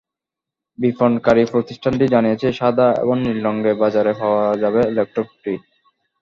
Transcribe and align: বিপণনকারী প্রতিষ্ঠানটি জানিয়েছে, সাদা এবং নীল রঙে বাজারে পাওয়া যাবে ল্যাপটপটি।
বিপণনকারী 0.79 1.43
প্রতিষ্ঠানটি 1.51 2.05
জানিয়েছে, 2.13 2.47
সাদা 2.59 2.87
এবং 3.03 3.15
নীল 3.23 3.39
রঙে 3.45 3.71
বাজারে 3.81 4.11
পাওয়া 4.19 4.45
যাবে 4.63 4.81
ল্যাপটপটি। 4.95 5.53